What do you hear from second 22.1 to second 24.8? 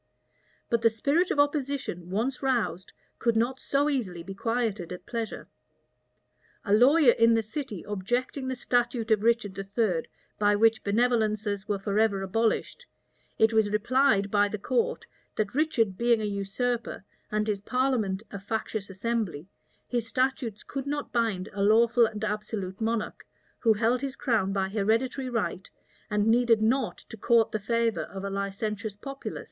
absolute monarch, who held his crown by